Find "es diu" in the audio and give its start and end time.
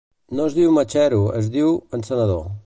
0.51-0.71, 1.41-1.77